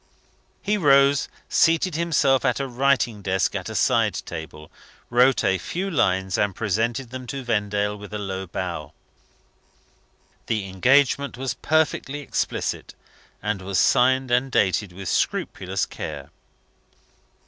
[0.63, 4.71] He rose; seated himself at a writing desk at a side table,
[5.11, 8.93] wrote a few lines, and presented them to Vendale with a low bow.
[10.47, 12.95] The engagement was perfectly explicit,
[13.43, 16.31] and was signed and dated with scrupulous care.